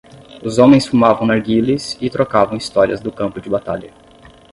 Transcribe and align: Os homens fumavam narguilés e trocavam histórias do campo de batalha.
Os 0.43 0.57
homens 0.57 0.87
fumavam 0.87 1.27
narguilés 1.27 1.95
e 2.01 2.09
trocavam 2.09 2.57
histórias 2.57 2.99
do 3.01 3.11
campo 3.11 3.39
de 3.39 3.51
batalha. 3.51 3.93